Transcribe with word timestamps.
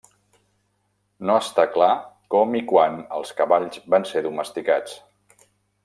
No 1.29 1.35
està 1.41 1.65
clar 1.77 1.91
com 2.37 2.57
i 2.63 2.65
quan 2.73 2.99
els 3.21 3.35
cavalls 3.43 3.87
van 3.97 4.11
ser 4.15 4.29
domesticats. 4.31 5.01